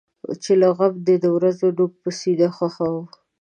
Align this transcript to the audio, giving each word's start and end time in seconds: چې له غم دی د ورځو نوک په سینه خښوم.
چې 0.43 0.51
له 0.61 0.69
غم 0.77 0.93
دی 1.07 1.15
د 1.23 1.25
ورځو 1.35 1.67
نوک 1.77 1.91
په 2.01 2.09
سینه 2.19 2.47
خښوم. 2.57 3.05